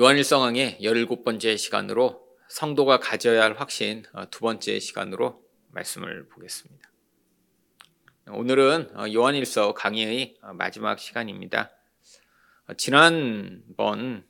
[0.00, 6.88] 요한일성왕의 17번째 시간으로 성도가 가져야 할 확신 어, 두 번째 시간으로 말씀을 보겠습니다.
[8.28, 11.72] 오늘은 어, 요한일서 강의의 어, 마지막 시간입니다.
[12.76, 14.24] 지난번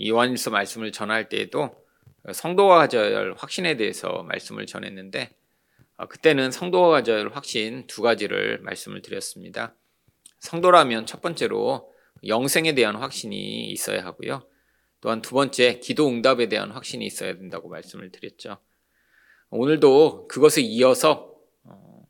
[0.00, 1.84] 요한일서 말씀을 전할 때에도
[2.32, 5.34] 성도가 가져야 할 확신에 대해서 말씀을 전했는데
[6.08, 9.74] 그때는 성도가 가져야 할 확신 두 가지를 말씀을 드렸습니다.
[10.38, 11.92] 성도라면 첫 번째로
[12.24, 14.46] 영생에 대한 확신이 있어야 하고요.
[15.00, 18.58] 또한 두 번째, 기도 응답에 대한 확신이 있어야 된다고 말씀을 드렸죠.
[19.50, 21.32] 오늘도 그것을 이어서
[21.64, 22.06] 어,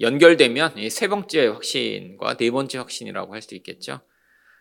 [0.00, 4.00] 연결되면 세 번째 확신과 네 번째 확신이라고 할 수 있겠죠.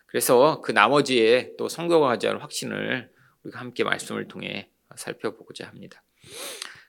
[0.05, 3.11] 그래서 그 나머지에 또 성도가 가져야 할 확신을
[3.43, 6.03] 우리가 함께 말씀을 통해 살펴보고자 합니다.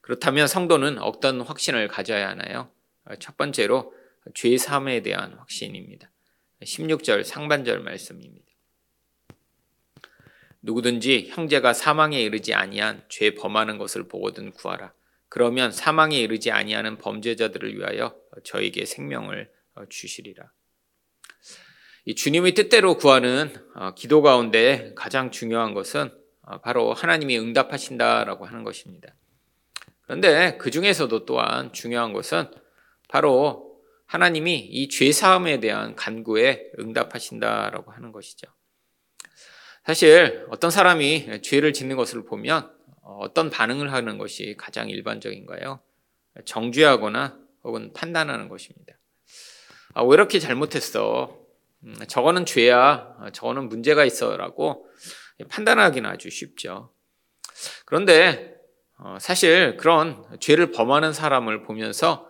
[0.02, 2.70] 그렇다면 성도는 어떤 확신을 가져야 하나요?
[3.18, 3.92] 첫 번째로
[4.34, 6.10] 죄 사함에 대한 확신입니다.
[6.62, 8.45] 16절 상반절 말씀입니다.
[10.66, 14.92] 누구든지 형제가 사망에 이르지 아니한 죄 범하는 것을 보거든 구하라.
[15.28, 19.48] 그러면 사망에 이르지 아니하는 범죄자들을 위하여 저에게 생명을
[19.88, 20.50] 주시리라.
[22.04, 28.64] 이 주님의 뜻대로 구하는 어, 기도 가운데 가장 중요한 것은 어, 바로 하나님이 응답하신다라고 하는
[28.64, 29.14] 것입니다.
[30.02, 32.50] 그런데 그 중에서도 또한 중요한 것은
[33.08, 38.46] 바로 하나님이 이 죄 사함에 대한 간구에 응답하신다라고 하는 것이죠.
[39.86, 42.68] 사실 어떤 사람이 죄를 짓는 것을 보면
[43.02, 45.78] 어떤 반응을 하는 것이 가장 일반적인가요?
[46.44, 48.94] 정죄하거나 혹은 판단하는 것입니다.
[49.94, 51.38] 아, 왜 이렇게 잘못했어?
[51.84, 53.16] 음, 저거는 죄야.
[53.32, 54.90] 저거는 문제가 있어 라고
[55.50, 56.92] 판단하기는 아주 쉽죠.
[57.84, 58.56] 그런데
[58.98, 62.28] 어, 사실 그런 죄를 범하는 사람을 보면서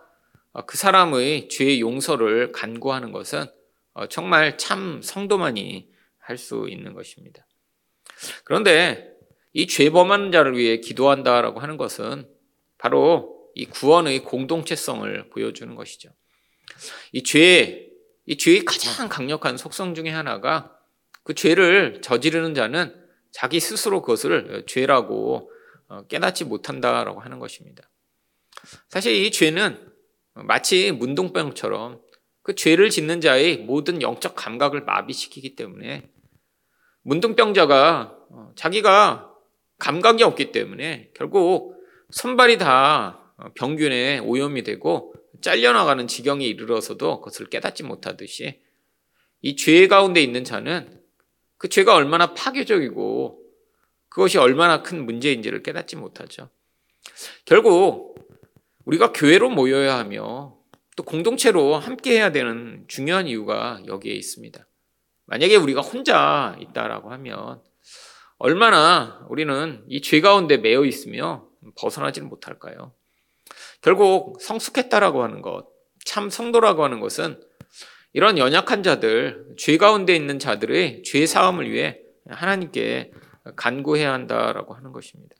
[0.51, 3.47] 어, 그 사람의 죄의 용서를 간구하는 것은
[3.93, 5.97] 어, 정말 참 성도만이
[6.27, 7.46] 할 수 있는 것입니다.
[8.43, 9.11] 그런데
[9.53, 12.27] 이 죄범한 자를 위해 기도한다라고 하는 것은
[12.77, 16.09] 바로 이 구원의 공동체성을 보여주는 것이죠.
[17.11, 17.89] 이 죄,
[18.25, 20.77] 이 죄의 가장 강력한 속성 중에 하나가
[21.23, 22.95] 그 죄를 저지르는 자는
[23.31, 25.51] 자기 스스로 그것을 죄라고
[25.89, 27.89] 어, 깨닫지 못한다라고 하는 것입니다.
[28.89, 29.91] 사실 이 죄는
[30.33, 32.01] 마치 문둥병처럼
[32.43, 36.09] 그 죄를 짓는 자의 모든 영적 감각을 마비시키기 때문에
[37.03, 38.16] 문둥병자가 어,
[38.55, 39.33] 자기가
[39.79, 41.75] 감각이 없기 때문에 결국
[42.11, 48.59] 손발이 다 어, 병균에 오염이 되고 잘려나가는 지경에 이르러서도 그것을 깨닫지 못하듯이
[49.41, 51.01] 이 죄 가운데 있는 자는
[51.57, 53.39] 그 죄가 얼마나 파괴적이고
[54.09, 56.49] 그것이 얼마나 큰 문제인지를 깨닫지 못하죠.
[57.45, 58.15] 결국
[58.85, 60.57] 우리가 교회로 모여야 하며
[60.95, 64.67] 또 공동체로 함께 해야 되는 중요한 이유가 여기에 있습니다.
[65.25, 67.61] 만약에 우리가 혼자 있다라고 하면
[68.37, 71.47] 얼마나 우리는 이 죄 가운데 매여 있으며
[71.79, 72.93] 벗어나지는 못할까요?
[73.81, 75.67] 결국 성숙했다라고 하는 것,
[76.05, 77.41] 참 성도라고 하는 것은
[78.13, 81.99] 이런 연약한 자들, 죄 가운데 있는 자들의 죄 사함을 위해
[82.29, 83.11] 하나님께
[83.55, 85.35] 간구해야 한다라고 하는 것입니다.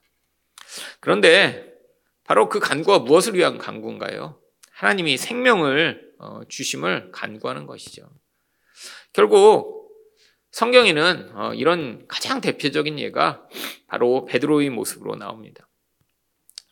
[0.99, 1.73] 그런데
[2.23, 4.39] 바로 그 간구가 무엇을 위한 간구인가요?
[4.71, 8.09] 하나님이 생명을 어, 주심을 간구하는 것이죠.
[9.13, 9.76] 결국
[10.51, 13.47] 성경에는 어, 이런 가장 대표적인 예가
[13.87, 15.67] 바로 베드로의 모습으로 나옵니다.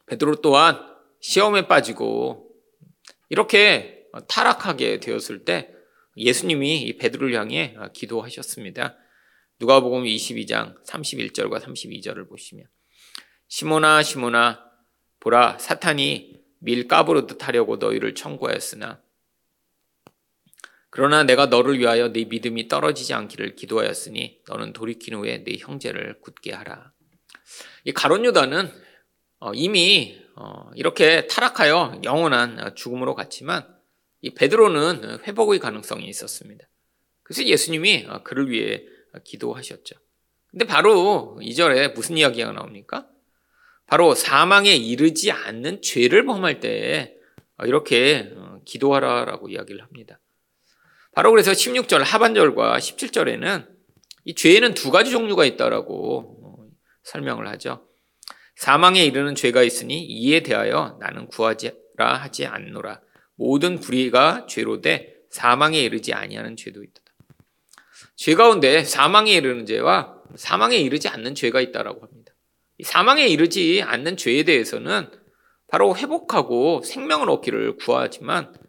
[0.08, 0.80] 베드로 또한
[1.20, 2.50] 시험에 빠지고
[3.30, 5.72] 이렇게 타락하게 되었을 때
[6.18, 8.98] 예수님이 이 베드로를 향해 기도하셨습니다.
[9.60, 12.68] 누가복음 22장 31절과 32절을 보시면
[13.48, 14.64] 시모나 시모나
[15.20, 19.02] 보라 사탄이 밀 까부르듯 하려고 너희를 청구하였으나
[20.96, 26.54] 그러나 내가 너를 위하여 네 믿음이 떨어지지 않기를 기도하였으니 너는 돌이킨 후에 네 형제를 굳게
[26.54, 26.94] 하라.
[27.84, 28.72] 이 가론 유다는
[29.40, 33.68] 어, 이미 어, 이렇게 타락하여 영원한 죽음으로 갔지만
[34.22, 36.66] 이 베드로는 회복의 가능성이 있었습니다.
[37.24, 38.86] 그래서 예수님이 어, 그를 위해
[39.26, 39.98] 기도하셨죠.
[40.50, 43.06] 근데 바로 이절에 무슨 이야기가 나옵니까?
[43.86, 47.18] 바로 사망에 이르지 않는 죄를 범할 때
[47.66, 48.34] 이렇게
[48.64, 50.22] 기도하라라고 이야기를 합니다.
[51.16, 53.68] 바로 그래서 16절 하반절과 17절에는
[54.26, 56.70] 이 죄에는 두 가지 종류가 있다라고
[57.04, 57.88] 설명을 하죠.
[58.58, 63.00] 사망에 이르는 죄가 있으니 이에 대하여 나는 구하지라 하지 않노라.
[63.36, 67.02] 모든 불의가 죄로 돼 사망에 이르지 아니하는 죄도 있다.
[68.18, 72.34] 죄 가운데 사망에 이르는 죄와 사망에 이르지 않는 죄가 있다라고 합니다.
[72.84, 75.10] 사망에 이르지 않는 죄에 대해서는
[75.70, 78.65] 바로 회복하고 생명을 얻기를 구하지만 이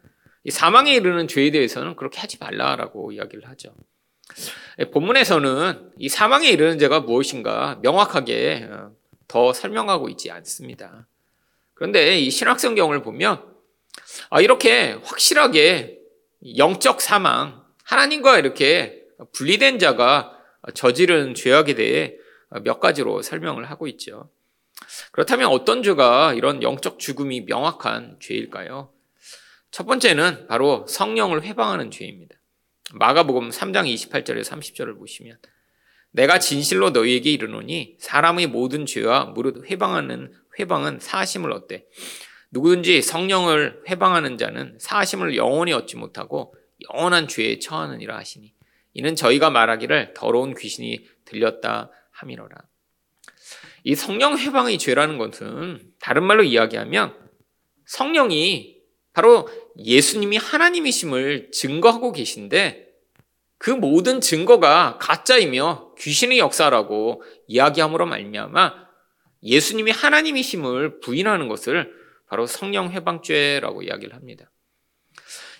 [0.51, 3.73] 사망에 이르는 죄에 대해서는 그렇게 하지 말라라고 이야기를 하죠.
[4.91, 8.91] 본문에서는 이 사망에 이르는 죄가 무엇인가 명확하게 어,
[9.27, 11.07] 더 설명하고 있지 않습니다.
[11.73, 13.43] 그런데 이 신학성경을 보면
[14.29, 15.99] 아, 이렇게 확실하게
[16.57, 19.03] 영적 사망, 하나님과 이렇게
[19.33, 20.33] 분리된 자가
[20.73, 22.15] 저지른 죄악에 대해
[22.63, 24.29] 몇 가지로 설명을 하고 있죠.
[25.11, 28.91] 그렇다면 어떤 죄가 이런 영적 죽음이 명확한 죄일까요?
[29.71, 32.35] 첫 번째는 바로 성령을 회방하는 죄입니다.
[32.93, 35.37] 마가복음 3장 28절에 30절을 보시면
[36.11, 41.85] 내가 진실로 너희에게 이르노니 사람의 모든 죄와 무릇 회방하는 회방은 사심을 얻되
[42.51, 46.55] 누구든지 성령을 회방하는 자는 사심을 영원히 얻지 못하고
[46.93, 48.53] 영원한 죄에 처하느니라 하시니
[48.93, 52.55] 이는 저희가 말하기를 더러운 귀신이 들렸다 함이로라.
[53.83, 57.15] 이 성령 회방의 죄라는 것은 다른 말로 이야기하면
[57.85, 58.76] 성령이
[59.17, 59.49] 바로
[59.79, 62.89] 예수님이 하나님이심을 증거하고 계신데
[63.57, 68.75] 그 모든 증거가 가짜이며 귀신의 역사라고 이야기함으로 말미암아
[69.41, 71.91] 예수님이 하나님이심을 부인하는 것을
[72.27, 74.51] 바로 성령 회방죄라고 이야기를 합니다.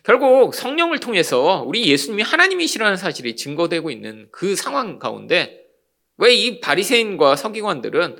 [0.04, 5.66] 결국 성령을 통해서 우리 예수님이 하나님이시라는 사실이 증거되고 있는 그 상황 가운데
[6.18, 8.18] 왜 이 바리새인과 서기관들은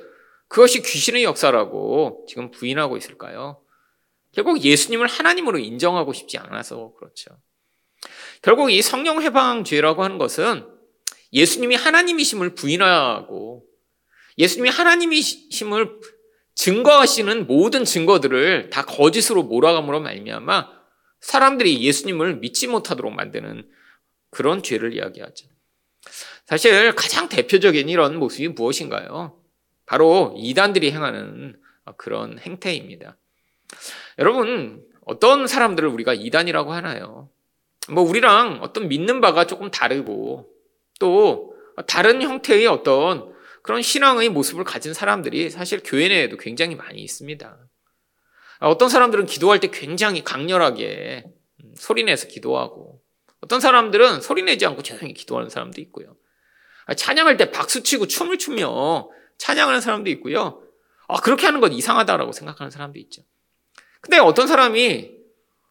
[0.48, 3.60] 그것이 귀신의 역사라고 지금 부인하고 있을까요?
[4.32, 7.38] 결국 예수님을 하나님으로 인정하고 싶지 않아서 그렇죠.
[8.42, 10.66] 결국 이 성령 회방죄라고 하는 것은
[11.32, 13.64] 예수님이 하나님이심을 부인하고
[14.38, 16.00] 예수님이 하나님이심을
[16.54, 20.78] 증거하시는 모든 증거들을 다 거짓으로 몰아감으로 말미암아
[21.20, 23.68] 사람들이 예수님을 믿지 못하도록 만드는
[24.30, 25.48] 그런 죄를 이야기하죠.
[26.46, 29.40] 사실 가장 대표적인 이런 모습이 무엇인가요?
[29.86, 31.60] 바로 이단들이 행하는
[31.96, 33.16] 그런 행태입니다.
[34.18, 37.30] 여러분, 어떤 사람들을 우리가 이단이라고 하나요?
[37.88, 40.48] 뭐, 우리랑 어떤 믿는 바가 조금 다르고,
[41.00, 41.54] 또,
[41.86, 43.32] 다른 형태의 어떤
[43.62, 47.58] 그런 신앙의 모습을 가진 사람들이 사실 교회 내에도 굉장히 많이 있습니다.
[48.60, 51.24] 어떤 사람들은 기도할 때 굉장히 강렬하게
[51.62, 53.00] 음, 소리내서 기도하고,
[53.40, 56.16] 어떤 사람들은 소리내지 않고 조용히 기도하는 사람도 있고요.
[56.96, 60.62] 찬양할 때 박수치고 춤을 추며 찬양하는 사람도 있고요.
[61.06, 63.22] 아, 그렇게 하는 건 이상하다라고 생각하는 사람도 있죠.
[64.00, 65.10] 근데 어떤 사람이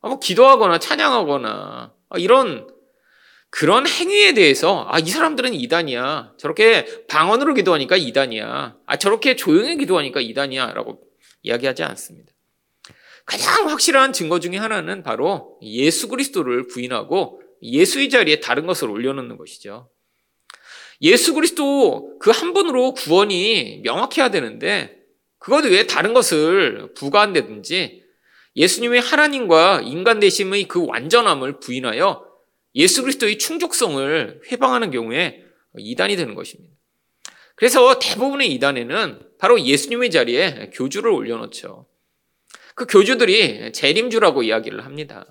[0.02, 2.68] 뭐 기도하거나 찬양하거나 이런
[3.50, 6.34] 그런 행위에 대해서 아, 이 사람들은 이단이야.
[6.38, 8.76] 저렇게 방언으로 기도하니까 이단이야.
[8.86, 10.74] 아, 저렇게 조용히 기도하니까 이단이야.
[10.74, 11.02] 라고
[11.44, 12.32] 이야기하지 않습니다.
[13.26, 19.90] 가장 확실한 증거 중에 하나는 바로 예수 그리스도를 부인하고 예수의 자리에 다른 것을 올려놓는 것이죠.
[21.02, 24.98] 예수 그리스도 그 한 분으로 구원이 명확해야 되는데
[25.40, 28.04] 그것 외에 다른 것을 부과한다든지
[28.58, 32.26] 예수님의 하나님과 인간 되심의 그 완전함을 부인하여
[32.76, 35.44] 예수 그리스도의 충족성을 회방하는 경우에
[35.78, 36.76] 이단이 되는 것입니다.
[37.56, 41.88] 그래서 대부분의 이단에는 바로 예수님의 자리에 교주를 올려놓죠.
[42.76, 45.26] 그 교주들이 재림주라고 이야기를 합니다.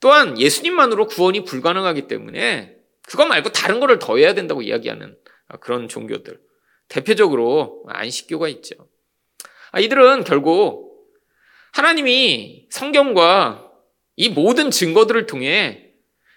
[0.00, 2.76] 또한 예수님만으로 구원이 불가능하기 때문에
[3.06, 5.16] 그거 말고 다른 거를 더해야 된다고 이야기하는
[5.60, 6.40] 그런 종교들.
[6.88, 8.74] 대표적으로 안식교가 있죠.
[9.72, 10.87] 아, 이들은 결국
[11.78, 13.70] 하나님이 성경과
[14.16, 15.92] 이 모든 증거들을 통해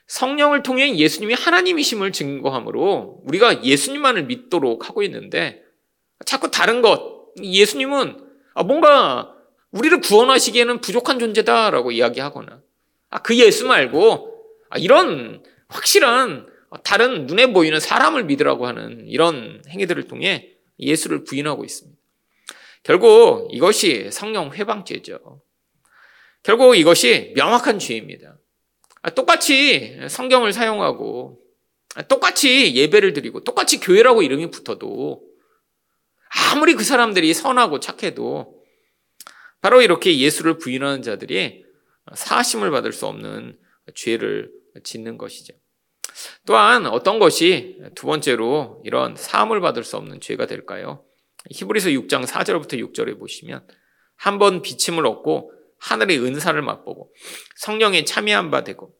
[0.05, 5.63] 성령을 통해 예수님이 하나님이심을 증거함으로 우리가 예수님만을 믿도록 하고 있는데
[6.27, 8.17] 자꾸 다른 것, 예수님은
[8.53, 9.33] 아, 뭔가
[9.71, 12.61] 우리를 구원하시기에는 부족한 존재다라고 이야기하거나
[13.09, 14.31] 아, 그 예수 말고
[14.69, 16.45] 아, 이런 확실한
[16.83, 21.90] 다른 눈에 보이는 사람을 믿으라고 하는 이런 행위들을 통해 예수를 부인하고 있습니다.
[22.83, 25.41] 결국 이것이 성령 회방죄죠.
[26.43, 28.37] 결국 이것이 명확한 죄입니다.
[29.03, 31.39] 아, 똑같이 성경을 사용하고
[31.95, 35.23] 아, 똑같이 예배를 드리고 똑같이 교회라고 이름이 붙어도
[36.51, 38.61] 아무리 그 사람들이 선하고 착해도
[39.61, 41.65] 바로 이렇게 예수를 부인하는 자들이
[42.15, 43.59] 사심을 받을 수 없는
[43.93, 44.51] 죄를
[44.83, 45.53] 짓는 것이죠.
[46.45, 51.03] 또한 어떤 것이 두 번째로 이런 사함을 받을 수 없는 죄가 될까요?
[51.49, 53.67] 히브리서 6장 4절부터 6절에 보시면
[54.15, 57.11] 한 번 비침을 얻고 하늘의 은사를 맛보고
[57.55, 58.95] 성령에 참여한 바 되고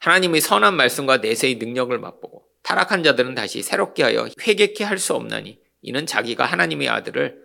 [0.00, 5.60] 하나님의 선한 말씀과 내세의 능력을 맛보고 타락한 자들은 다시 새롭게 하여 회개케 할 수 없나니
[5.82, 7.38] 이는 자기가 하나님의 아들을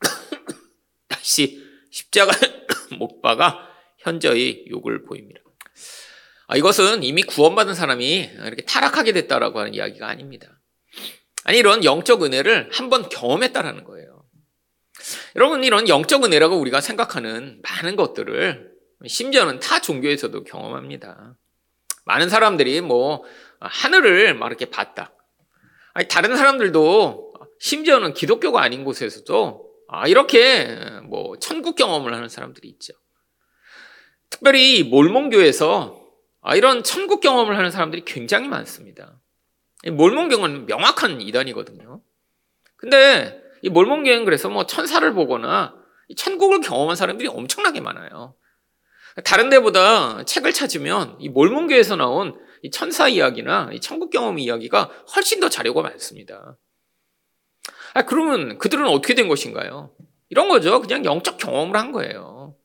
[1.08, 2.32] 다시 십자가
[2.98, 3.66] 못 박아
[3.98, 5.40] 현저히 욕을 보입니다.
[6.48, 10.60] 아, 이것은 이미 구원받은 사람이 이렇게 타락하게 됐다라고 하는 이야기가 아닙니다.
[11.48, 14.24] 아니 이런 영적 은혜를 한번 경험했다라는 거예요.
[15.36, 18.72] 여러분 이런 영적 은혜라고 우리가 생각하는 많은 것들을
[19.06, 21.36] 심지어는 타 종교에서도 경험합니다.
[22.04, 23.22] 많은 사람들이 뭐
[23.60, 25.14] 하늘을 막 이렇게 봤다.
[25.94, 30.66] 아니, 다른 사람들도 심지어는 기독교가 아닌 곳에서도 아, 이렇게
[31.08, 32.92] 뭐 천국 경험을 하는 사람들이 있죠.
[34.30, 35.96] 특별히 몰몬교에서
[36.42, 39.20] 아, 이런 천국 경험을 하는 사람들이 굉장히 많습니다.
[39.84, 42.00] 몰몬교는 명확한 이단이거든요.
[42.76, 45.74] 근데 이 몰몬교는 그래서 뭐 천사를 보거나
[46.16, 48.34] 천국을 경험한 사람들이 엄청나게 많아요.
[49.24, 55.40] 다른 데보다 책을 찾으면 이 몰몬교에서 나온 이 천사 이야기나 이 천국 경험 이야기가 훨씬
[55.40, 56.58] 더 자료가 많습니다.
[57.94, 59.94] 아, 그러면 그들은 어떻게 된 것인가요?
[60.28, 60.80] 이런 거죠.
[60.80, 62.56] 그냥 영적 경험을 한 거예요.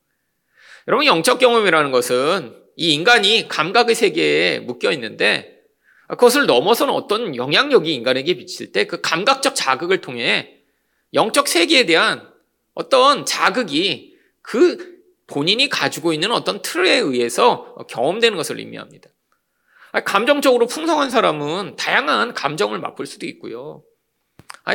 [0.88, 5.61] 여러분, 영적 경험이라는 것은 이 인간이 감각의 세계에 묶여 있는데
[6.16, 10.58] 그것을 넘어서는 어떤 영향력이 인간에게 미칠 때 그 감각적 자극을 통해
[11.14, 12.30] 영적 세계에 대한
[12.74, 14.92] 어떤 자극이 그
[15.26, 19.08] 본인이 가지고 있는 어떤 틀에 의해서 경험되는 것을 의미합니다.
[20.04, 23.82] 감정적으로 풍성한 사람은 다양한 감정을 맛볼 수도 있고요.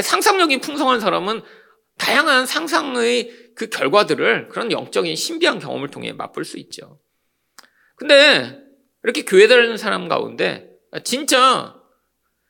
[0.01, 1.41] 상상력이 풍성한 사람은
[1.97, 6.99] 다양한 상상의 그 결과들을 그런 영적인 신비한 경험을 통해 맛볼 수 있죠.
[7.95, 8.59] 근데
[9.03, 10.66] 이렇게 교회 다니는 사람 가운데
[11.03, 11.75] 진짜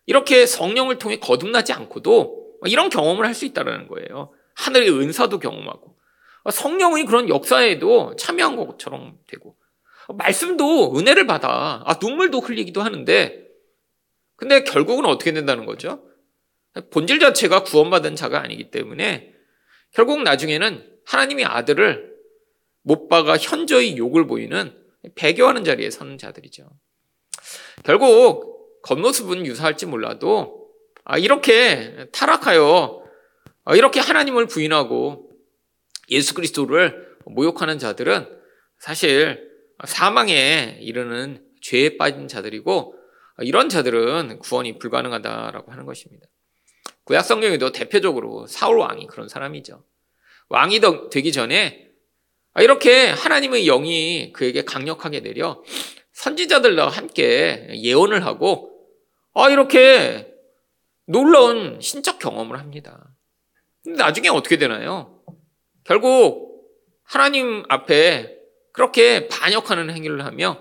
[0.05, 4.33] 이렇게 성령을 통해 거듭나지 않고도 이런 경험을 할 수 있다는 거예요.
[4.55, 5.97] 하늘의 은사도 경험하고
[6.51, 9.55] 성령의 그런 역사에도 참여한 것처럼 되고
[10.09, 13.45] 말씀도 은혜를 받아 아, 눈물도 흘리기도 하는데
[14.35, 16.03] 근데 결국은 어떻게 된다는 거죠?
[16.91, 19.33] 본질 자체가 구원받은 자가 아니기 때문에
[19.91, 22.15] 결국 나중에는 하나님의 아들을
[22.83, 24.73] 못 박아 현저히 욕을 보이는
[25.15, 26.69] 배교하는 자리에 서는 자들이죠.
[27.83, 30.69] 결국 겉모습은 유사할지 몰라도
[31.03, 33.03] 아, 이렇게 타락하여
[33.65, 35.29] 아, 이렇게 하나님을 부인하고
[36.09, 38.27] 예수 그리스도를 모욕하는 자들은
[38.79, 39.47] 사실
[39.85, 42.95] 사망에 이르는 죄에 빠진 자들이고
[43.39, 46.25] 이런 자들은 구원이 불가능하다라고 하는 것입니다.
[47.03, 49.83] 구약 성경에도 대표적으로 사울 왕이 그런 사람이죠.
[50.49, 50.81] 왕이
[51.11, 51.89] 되기 전에
[52.59, 55.61] 이렇게 하나님의 영이 그에게 강력하게 내려
[56.17, 58.75] 선지자들과 함께 예언을 하고
[59.35, 60.33] 아 이렇게
[61.05, 63.15] 놀라운 신적 경험을 합니다.
[63.83, 65.23] 근데 나중에 어떻게 되나요?
[65.83, 66.65] 결국
[67.03, 68.35] 하나님 앞에
[68.73, 70.59] 그렇게 반역하는 행위를 하며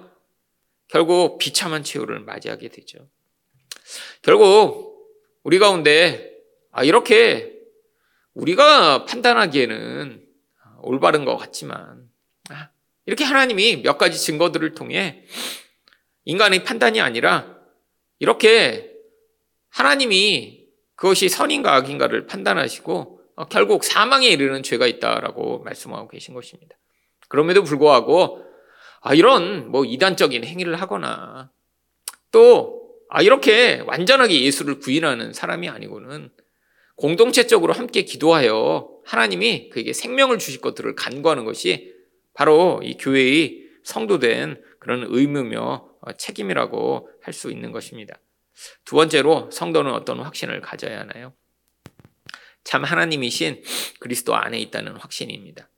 [0.88, 3.08] 결국 비참한 최후를 맞이하게 되죠.
[4.20, 5.08] 결국
[5.42, 6.34] 우리 가운데
[6.70, 7.54] 아, 이렇게
[8.34, 10.22] 우리가 판단하기에는
[10.82, 12.05] 올바른 것 같지만 아,
[13.06, 15.24] 이렇게 하나님이 몇 가지 증거들을 통해
[16.24, 17.56] 인간의 판단이 아니라
[18.18, 18.92] 이렇게
[19.70, 26.76] 하나님이 그것이 선인가 악인가를 판단하시고 어, 결국 사망에 이르는 죄가 있다라고 말씀하고 계신 것입니다.
[27.28, 28.42] 그럼에도 불구하고
[29.02, 31.50] 아, 이런 뭐 이단적인 행위를 하거나
[32.32, 36.30] 또 아, 이렇게 완전하게 예수를 부인하는 사람이 아니고는
[36.96, 41.95] 공동체적으로 함께 기도하여 하나님이 그에게 생명을 주실 것들을 간구하는 것이
[42.36, 48.20] 바로 이 교회의 성도된 그런 의무며 어, 책임이라고 할 수 있는 것입니다.
[48.84, 51.34] 두 번째로 성도는 어떤 확신을 가져야 하나요?
[52.62, 53.62] 참 하나님이신
[53.98, 55.68] 그리스도 안에 있다는 확신입니다.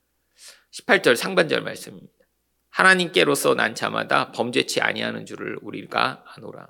[0.72, 2.12] 18절 상반절 말씀입니다.
[2.70, 6.68] 하나님께로서 난 자마다 범죄치 아니하는 줄을 우리가 아노라.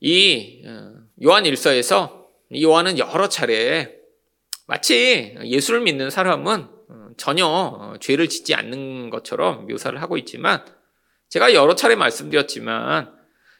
[0.00, 0.92] 이 어,
[1.24, 3.96] 요한 일서에서 요한은 여러 차례
[4.66, 6.73] 마치 예수를 믿는 사람은 어,
[7.16, 10.64] 전혀 어, 죄를 짓지 않는 것처럼 묘사를 하고 있지만
[11.28, 13.12] 제가 여러 차례 말씀드렸지만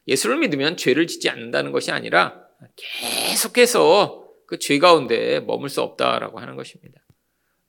[0.07, 2.41] 예수를 믿으면 죄를 짓지 않는다는 것이 아니라
[2.77, 7.01] 계속해서 그 죄 가운데 머물 수 없다라고 하는 것입니다.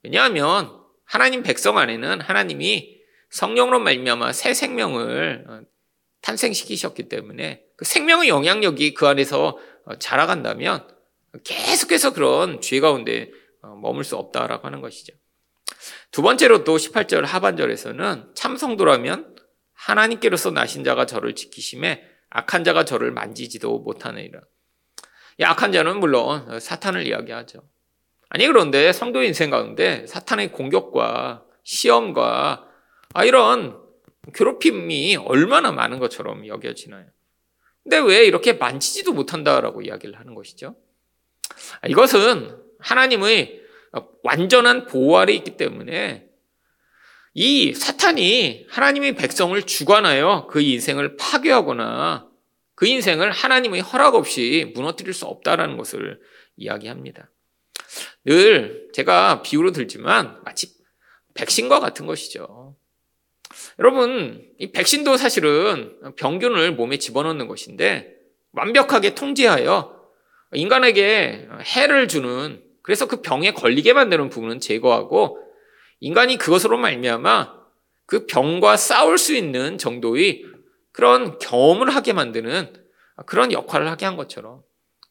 [0.02, 0.70] 왜냐하면
[1.04, 3.00] 하나님 백성 안에는 하나님이
[3.30, 5.60] 성령으로 말미암아 새 생명을 어,
[6.20, 9.58] 탄생시키셨기 때문에 그 생명의 영향력이 그 안에서
[9.98, 10.88] 자라간다면
[11.44, 13.30] 계속해서 그런 죄 가운데
[13.62, 15.14] 어, 머물 수 없다라고 하는 것이죠.
[16.10, 19.36] 두 번째로 또 18절 하반절에서는 참성도라면
[19.74, 24.40] 하나님께로서 나신 자가 저를 지키심에 악한 자가 저를 만지지도 못하느니라.
[25.38, 27.62] 이 악한 자는 물론 사탄을 이야기하죠.
[28.28, 32.68] 아니 그런데 성도 인생 가운데 사탄의 공격과 시험과
[33.14, 33.80] 아, 이런
[34.34, 37.06] 괴롭힘이 얼마나 많은 것처럼 여겨지나요?
[37.82, 40.74] 근데 왜 이렇게 만지지도 못한다라고 이야기를 하는 것이죠?
[41.88, 43.62] 이것은 하나님의
[44.22, 46.26] 완전한 보호 아래 있기 때문에
[47.34, 52.28] 이 사탄이 하나님의 백성을 주관하여 그 인생을 파괴하거나
[52.74, 56.20] 그 인생을 하나님의 허락 없이 무너뜨릴 수 없다라는 것을
[56.56, 57.30] 이야기합니다.
[58.24, 60.74] 늘 제가 비유로 들지만 마치
[61.34, 62.76] 백신과 같은 것이죠.
[63.78, 68.14] 여러분, 이 백신도 사실은 병균을 몸에 집어넣는 것인데
[68.52, 69.94] 완벽하게 통제하여
[70.52, 75.42] 인간에게 해를 주는 그래서 그 병에 걸리게 만드는 부분은 제거하고
[75.98, 77.52] 인간이 그것으로 말미암아
[78.06, 80.44] 그 병과 싸울 수 있는 정도의
[80.92, 82.72] 그런 경험을 하게 만드는
[83.26, 84.62] 그런 역할을 하게 한 것처럼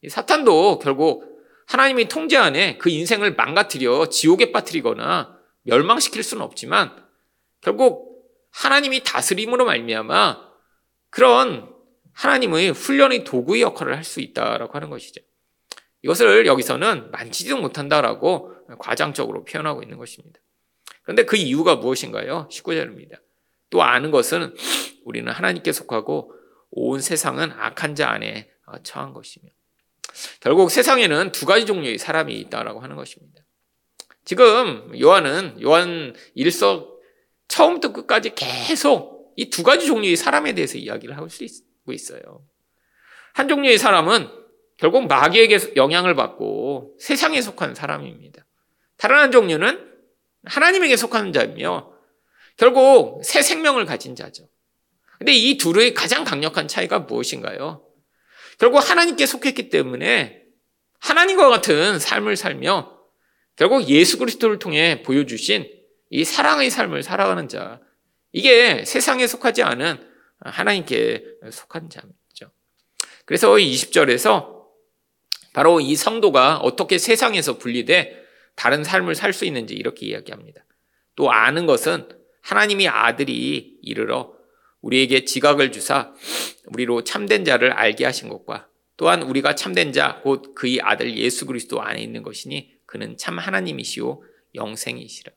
[0.07, 6.95] 사탄도 결국 하나님이 통제 안에 그 인생을 망가뜨려 지옥에 빠뜨리거나 멸망시킬 수는 없지만
[7.59, 10.39] 결국 하나님이 다스림으로 말미암아
[11.09, 11.75] 그런
[12.13, 15.21] 하나님의 훈련의 도구의 역할을 할 수 있다라고 하는 것이죠.
[16.05, 20.39] 이것을 여기서는 만지지도 못한다라고 과장적으로 표현하고 있는 것입니다.
[21.01, 22.47] 그런데 그 이유가 무엇인가요?
[22.51, 23.19] 19절입니다.
[23.71, 24.55] 또 아는 것은
[25.03, 26.31] 우리는 하나님께 속하고
[26.69, 28.51] 온 세상은 악한 자 안에
[28.83, 29.49] 처한 것이며
[30.41, 33.43] 결국 세상에는 두 가지 종류의 사람이 있다라고 하는 것입니다.
[34.25, 36.87] 지금 요한은 요한 일서
[37.47, 41.27] 처음부터 끝까지 계속 이 두 가지 종류의 사람에 대해서 이야기를 하고
[41.91, 42.45] 있어요.
[43.33, 44.44] 한 종류의 사람은
[44.77, 48.45] 결국 마귀에게 영향을 받고 세상에 속한 사람입니다.
[48.97, 49.91] 다른 한 종류는
[50.45, 51.91] 하나님에게 속하는 자이며
[52.57, 54.47] 결국 새 생명을 가진 자죠.
[55.17, 57.85] 근데 이 둘의 가장 강력한 차이가 무엇인가요?
[58.59, 60.43] 결국 하나님께 속했기 때문에
[60.99, 62.95] 하나님과 같은 삶을 살며
[63.55, 65.69] 결국 예수 그리스도를 통해 보여주신
[66.09, 67.79] 이 사랑의 삶을 살아가는 자.
[68.31, 69.97] 이게 세상에 속하지 않은
[70.39, 72.51] 하나님께 속한 자죠.
[73.25, 74.54] 그래서 20절에서
[75.55, 78.21] 바로 이 성도가 어떻게 세상에서 분리돼
[78.55, 80.65] 다른 삶을 살 수 있는지 이렇게 이야기합니다.
[81.15, 82.09] 또 아는 것은
[82.41, 84.33] 하나님이 아들이 이르러
[84.81, 86.13] 우리에게 지각을 주사
[86.67, 91.81] 우리로 참된 자를 알게 하신 것과 또한 우리가 참된 자 곧 그의 아들 예수 그리스도
[91.81, 94.23] 안에 있는 것이니 그는 참 하나님이시오
[94.55, 95.31] 영생이시라.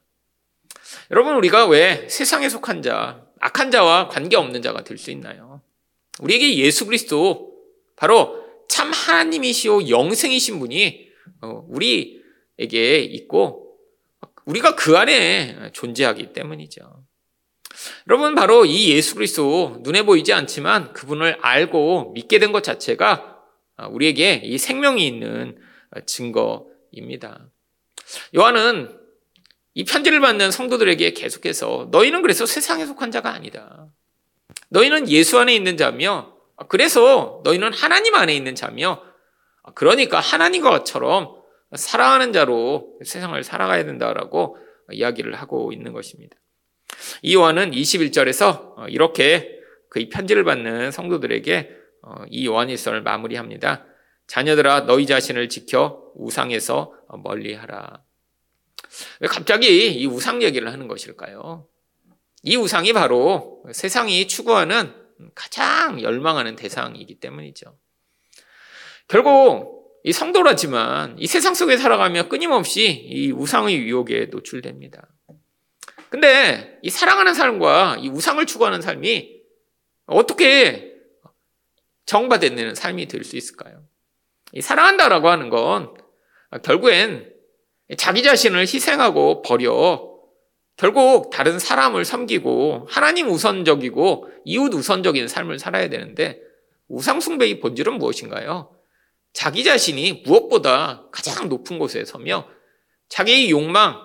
[1.13, 5.63] 여러분 우리가 왜 세상에 속한 자, 악한 자와 관계없는 자가 될 수 있나요?
[6.19, 7.53] 우리에게 예수 그리스도
[7.95, 11.09] 바로 참 하나님이시오 영생이신 분이
[11.43, 13.77] 어, 우리에게 있고
[14.45, 17.05] 우리가 그 안에 존재하기 때문이죠.
[18.09, 23.37] 여러분 바로 이 예수 그리스도 눈에 보이지 않지만 그분을 알고 믿게 된 것 자체가
[23.91, 25.59] 우리에게 이 생명이 있는
[26.07, 27.51] 증거입니다.
[28.37, 28.99] 요한은
[29.75, 33.87] 이 편지를 받는 성도들에게 계속해서 너희는 그래서 세상에 속한 자가 아니다.
[34.71, 36.38] 너희는 예수 안에 있는 자며
[36.69, 39.03] 그래서 너희는 하나님 안에 있는 자며
[39.75, 41.37] 그러니까 하나님과처럼
[41.75, 44.57] 사랑하는 자로 세상을 살아가야 된다라고
[44.91, 46.37] 이야기를 하고 있는 것입니다.
[47.23, 49.59] 이 요한은 21절에서 어, 이렇게
[49.91, 51.71] 그이 편지를 받는 성도들에게
[52.03, 53.85] 어, 이 요한일서를 마무리합니다.
[54.27, 58.03] 자녀들아 너희 자신을 지켜 우상에서 멀리하라.
[59.21, 61.67] 왜 갑자기 이 우상 얘기를 하는 것일까요?
[62.43, 64.93] 이 우상이 바로 세상이 추구하는
[65.35, 67.77] 가장 열망하는 대상이기 때문이죠.
[69.09, 75.09] 결국 이 성도라지만 이 세상 속에 살아가며 끊임없이 이 우상의 유혹에 노출됩니다.
[76.09, 79.39] 근데 이 사랑하는 삶과 이 우상을 추구하는 삶이
[80.07, 80.95] 어떻게
[82.07, 83.85] 정받는 삶이 될 수 있을까요?
[84.53, 85.95] 이 사랑한다라고 하는 건
[86.63, 87.31] 결국엔
[87.99, 90.08] 자기 자신을 희생하고 버려
[90.79, 96.41] 결국 다른 사람을 섬기고 하나님 우선적이고 이웃 우선적인 삶을 살아야 되는데
[96.87, 98.75] 우상숭배의 본질은 무엇인가요?
[99.33, 102.49] 자기 자신이 무엇보다 가장 높은 곳에 서며
[103.09, 103.97] 자기의 욕망,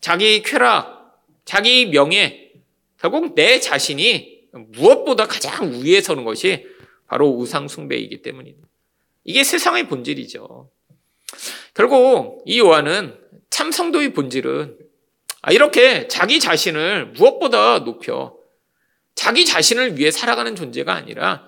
[0.00, 2.52] 자기의 쾌락, 자기 명예,
[2.98, 6.66] 결국 내 자신이 무엇보다 가장 위에 서는 것이
[7.06, 8.66] 바로 우상숭배이기 때문입니다.
[9.24, 10.70] 이게 세상의 본질이죠.
[11.74, 13.18] 결국 이 요한은
[13.50, 14.83] 참 성도의 본질은 아,
[15.52, 18.36] 이렇게 자기 자신을 무엇보다 높여
[19.14, 21.46] 자기 자신을 위해 살아가는 존재가 아니라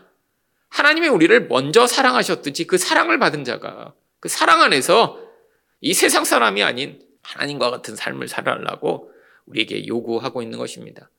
[0.68, 5.20] 하나님의 우리를 먼저 사랑하셨듯이 그 사랑을 받은 자가 그 사랑 안에서
[5.80, 9.10] 이 세상 사람이 아닌 하나님과 같은 삶을 살아가려고
[9.46, 11.10] 우리에게 요구하고 있는 것입니다.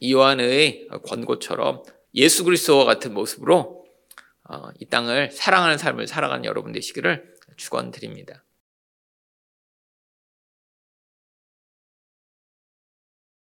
[0.00, 1.82] 이 요한의 권고처럼
[2.14, 3.84] 예수 그리스도와 같은 모습으로
[4.48, 8.42] 어, 이 땅을 사랑하는 삶을 살아가는 여러분 되시기를 축원드립니다.